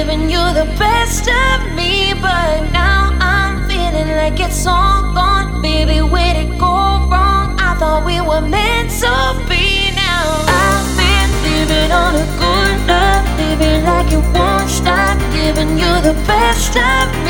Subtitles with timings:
[0.00, 5.60] giving you the best of me, but now I'm feeling like it's all gone.
[5.60, 6.74] Baby, where'd it go
[7.12, 7.48] wrong?
[7.68, 9.12] I thought we were meant to
[9.46, 10.24] be now.
[10.64, 16.16] I've been living on a good love, living like it won't stop, giving you the
[16.26, 17.29] best of me,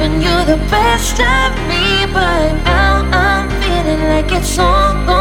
[0.00, 5.19] giving you the best of me, but now I'm feeling like it's all gone.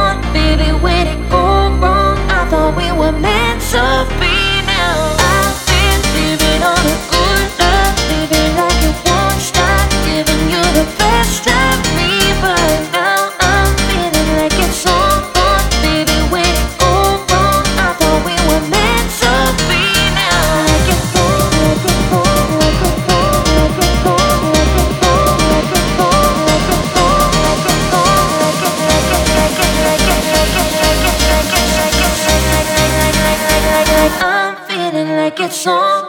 [35.49, 36.08] 走。